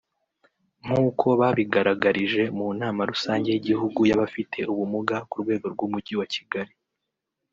[0.83, 6.73] nk’uko babigaragarije mu nama rusange y’Igihugu y’abafite ubumuga ku rwego rw’Umujyi wa Kigali